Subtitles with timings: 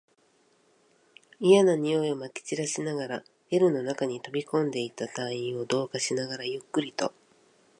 [1.39, 7.13] 嫌な臭いを撒き散らしながら、ゲルの中に飛び込んでいった隊員を同化しながら、ゆっくりと